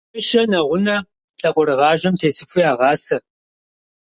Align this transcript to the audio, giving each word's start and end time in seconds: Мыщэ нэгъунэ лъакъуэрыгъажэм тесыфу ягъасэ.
Мыщэ 0.13 0.41
нэгъунэ 0.51 0.95
лъакъуэрыгъажэм 1.39 2.13
тесыфу 2.19 2.59
ягъасэ. 2.71 3.17